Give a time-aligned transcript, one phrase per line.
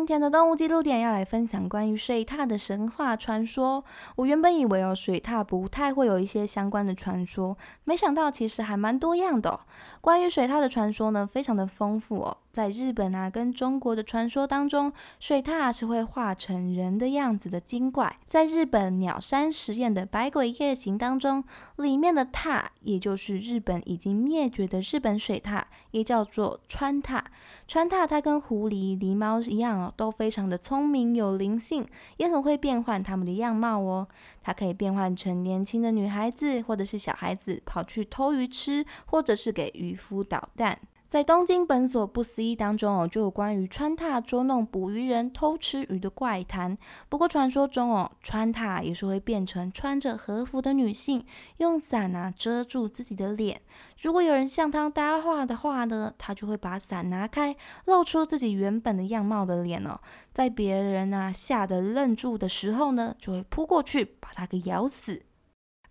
[0.00, 3.84] 今天的动物记录点要来分享关于水獭的神话传说。
[4.16, 9.60] 我原本以为哦，水獭不太会有一些相关的传说，没想到其实还蛮多样的。
[10.00, 12.38] 关于水獭的传说呢，非常的丰富哦。
[12.52, 18.18] 在日本啊，跟中国的传说当中，水獭是会化成人的样子的精怪。
[18.26, 21.44] 在日本鸟山实验的《百鬼夜行》当中，
[21.76, 27.22] 里面的獭，也就是日本已经灭绝的日本水獭，也叫做川獭。
[27.68, 31.86] 川獭它跟狐狸、狸猫一样哦，都非常的聪明有灵性，
[32.16, 34.08] 也很会变换它们的样貌哦。
[34.42, 40.78] 它可以变换成年轻的女孩子，或者是小孩子，跑去偷鱼吃，或者是给渔夫捣蛋。
[41.10, 46.78] 在东京本所不思议当中哦，就有关于川踏捉弄捕鱼人偷吃鱼的怪谈。
[47.08, 53.60] 不过传说中哦，川踏也是会变成穿着和服的女性，用伞啊遮住自己的脸。
[54.00, 59.98] 如果有人向他搭话的话呢，他就会把伞拿开，露出自己原本的样貌的脸哦。
[60.30, 65.22] 在别人啊吓得愣住的时候呢，就会扑过去把他给咬死。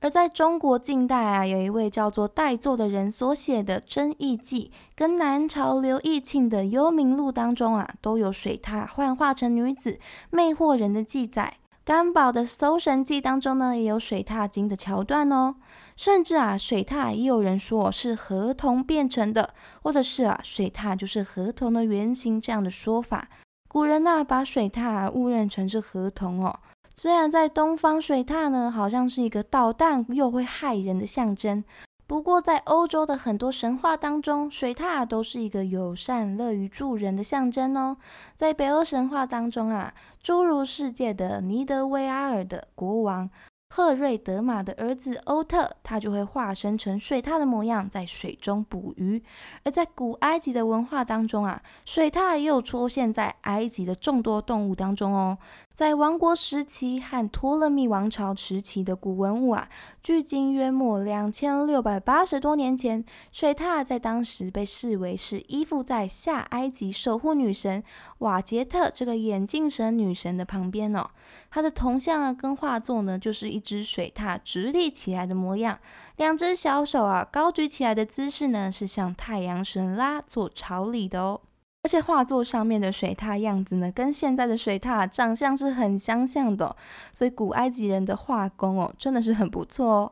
[0.02, 11.58] 而在中国近代啊，有一位叫做戴作的人所写的《真义记》跟南朝刘义庆的《幽冥录》当中啊，都有水獭幻化成女子魅惑人的记载。
[11.84, 15.56] 甘宝的《搜神记》当中呢，也有水獭精的桥段哦。
[15.98, 23.28] 甚至啊，水獭也有人说是河童变成的，或者是啊，水獭就是河童的原型这样的说法。
[23.68, 26.60] 古人呐，把水獭误认成是河童哦。
[27.02, 31.64] 虽然在东方，水獭呢好像是一个捣蛋又会害人的象征，
[32.06, 37.96] 不过在欧洲的很多神话当中，水獭都是一个友善、乐于助人的象征哦。
[38.36, 43.30] 在北欧神话当中啊，诸如世界的尼德维阿尔的国王。
[43.72, 49.22] 赫瑞德玛的儿子欧特，他就会化身成水獭的模样，在水中捕鱼。
[49.64, 55.38] 而在古埃及的文化当中啊，水獭也有出现在埃及的众多动物当中哦。
[55.80, 59.70] 在王国时期和托勒密王朝时期的古文物啊，
[60.04, 67.82] 距今约莫两千六百八十多年前，水獭在当时被视为是依附在下埃及守护女神
[68.18, 71.12] 瓦杰特这个眼镜神女神的旁边哦。
[71.50, 75.80] 它的铜像啊跟画作呢，就是一只水獭直立起来的模样，
[76.18, 81.40] 两只小手啊高举起来的姿势呢，是向太阳神拉做朝礼的哦。
[81.82, 86.76] 而且画作上面的水獭样子呢，跟现在的水獭长相是很相像的，
[87.14, 90.12] 所以古埃及人的画工哦，真的是很不错哦。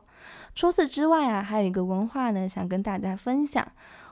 [0.54, 3.66] 除此之外啊，还有一个文化呢，想跟大家分享。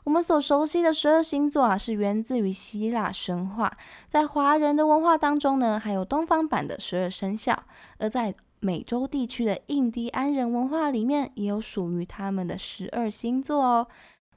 [0.05, 7.65] 我们所熟悉的十二星座啊，是源自于希腊神话，在华人的文化当中呢，还有东方版的十二生肖，
[7.99, 13.89] 而在美洲地区的印第安人文化里面，也有属于他们的十二星座哦。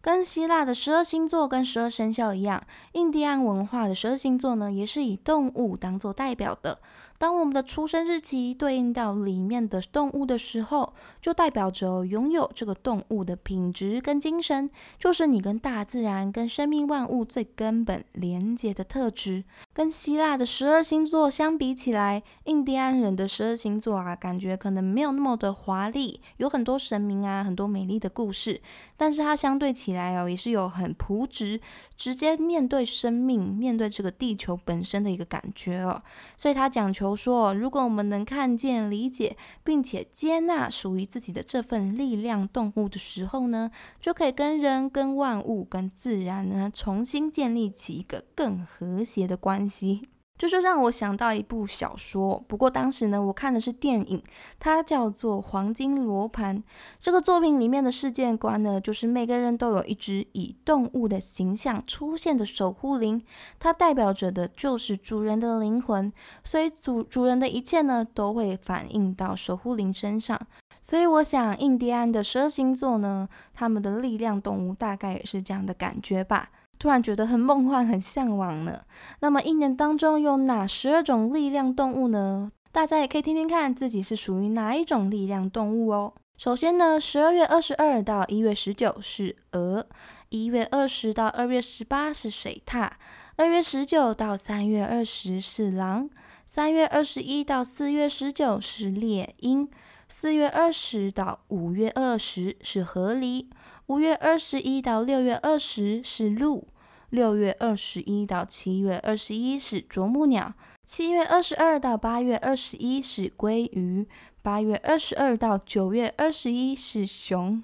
[0.01, 6.79] 跟希腊的十二星座跟十二生肖一样，印第安文化的十二星座呢，也是以动物当做代表的。
[7.17, 19.43] 当我们的出生日期对应到里面的动物的时候，就代表着拥有这个动物的品质跟精神，就是你跟大自然、跟生命万物最根本连接的特质。
[19.73, 28.61] 跟希腊的十二星座相比起来，印第安人的十二星座啊，感觉可能没有那么的华丽，有很多神明啊，很多美丽的故事，
[28.95, 31.59] 但是它相对起起来哦，也是有很朴直，
[31.97, 36.01] 直接面对生命、面对这个地球本身的一个感觉哦。
[36.38, 37.09] 所以他讲求。
[37.19, 50.07] 说，如果我们能看见、理解，并且接纳属于自己的这份力量动物的时候呢，就可以跟人、跟万物、跟自然呢，重新建立起一个更和谐的关系。
[50.39, 54.23] 就是让我想到一部小说，不过当时呢，我看的是电影，
[54.57, 56.57] 它叫做《黄金罗盘》。
[56.97, 63.21] 这个作品里面的世界观呢，就是每个人都有一只以动物的形象出现的守护灵，
[63.59, 70.39] 它代表着的就是主人的灵魂，所以主主人的一切呢，都会反映到守护灵身上。
[70.81, 76.50] 所以我想，印第安的十二星座呢，他们的力量动物大概也是这样的感觉吧。
[76.79, 78.81] 突然觉得很梦幻、很向往呢。
[79.19, 82.51] 那么一年当中有哪十二种力量动物呢？
[82.71, 86.13] 大家也可以听听看自己是属于哪一种力量动物哦。
[86.37, 89.85] 首先呢，十二月二十二到一月十九是鹅，
[90.29, 92.89] 一月二十到二月十八是水獭，
[93.35, 96.09] 二月十九到三月二十是狼，
[96.45, 99.67] 三月二十一到四月十九是猎鹰，
[100.11, 103.45] 四月二十到五月二十是河狸，
[103.85, 106.67] 五月二十一到六月二十是鹿，
[107.11, 114.07] 六月二十一到七月二十一是啄木鸟，七月二十二到八月二十一是鲑鱼，
[114.41, 117.63] 八月二十二到九月二十一是熊，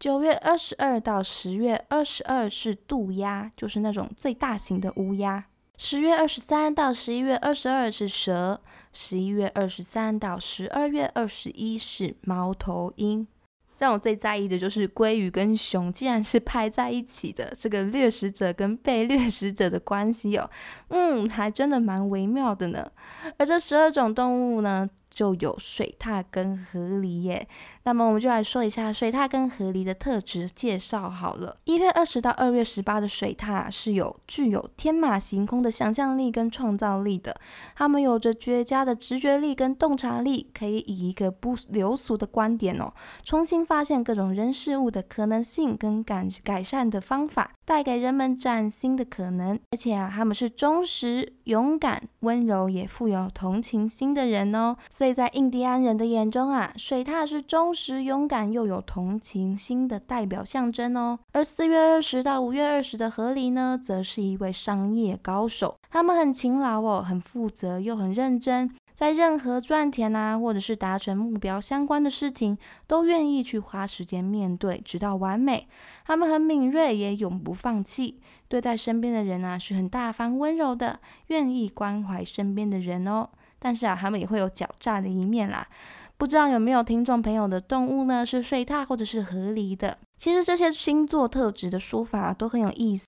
[0.00, 5.44] 九月二十二到十月二十二是渡鸦，就是那种最大型的乌鸦。
[5.78, 8.60] 十月二十三到十一月二十二是蛇，
[8.92, 13.26] 十一月二十三到十二月二十一是猫头鹰。
[13.78, 20.50] 让我最在意的就是鲑鱼跟熊竟然是拍在一起的，这个掠食者跟被掠食者的关系哦，
[20.88, 22.90] 嗯，还真的蛮微妙的呢。
[23.36, 24.88] 而这十二种动物呢？
[25.16, 27.48] 就有水獭跟河狸耶，
[27.84, 31.56] 那么我们就来说一下水獭跟河狸的特质介绍好了。
[31.64, 37.34] 一月二十到二月十八的水獭是有具有天马行空的想象力跟创造力的，
[37.74, 42.92] 他们有着绝佳的直觉力跟洞察力，可以以一个不流俗的观点哦，
[43.24, 47.52] 重新发现各种人事物的可能性跟改改善的方法。
[47.64, 54.76] 带给人们崭新的可能，而且啊，他们是忠实、勇敢、温柔，也富有同情心的人哦。
[54.90, 61.20] 所以在印第安人的眼中啊，水獭是忠实、勇敢又有同情心的代表象征哦。
[61.32, 68.70] 而四月二十到五月二十的河狸呢，则是一位商业高手，他们很勤劳哦，很负责又很认真。
[68.92, 75.66] 在任何赚钱啊，或者是达成目标相关的事情，都愿意去花时间面对，直到完美。
[76.04, 78.20] 他们很敏锐，也永不放弃。
[78.46, 83.30] 对待身边的人啊，是很大方温柔的，愿意关怀身边的人哦。
[83.58, 85.66] 但是啊，他们也会有狡诈的一面啦。
[86.18, 88.26] 不知道有没有听众朋友的动物呢？
[88.26, 89.96] 是水獭或者是河狸的？
[90.18, 93.05] 其实这些星座特质的说法都很有意思。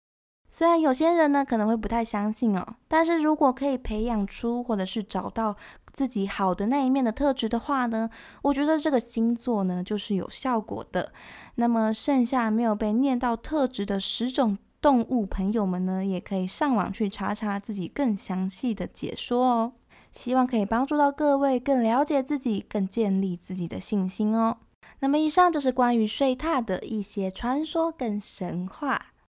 [0.51, 5.55] 虽然有些人呢可能会不太相信哦，但是如果可以培养出或者是找到
[5.93, 8.09] 自己好的那一面的特质的话呢，
[8.43, 11.13] 我觉得这个星座呢就是有效果的。
[11.57, 19.73] 那么剩下没有被念到特质的十种动物朋友们呢，也可以上网去查查自己更详细的解说哦。
[20.11, 24.57] 希望可以帮助到各位更了解自己，更建立自己的信心哦。
[25.01, 29.08] 那么以上就是关于睡榻的一些传说跟神话。